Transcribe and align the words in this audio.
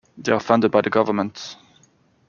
They 0.17 0.31
are 0.31 0.39
funded 0.39 0.71
by 0.71 0.81
the 0.81 0.89
government. 0.89 1.57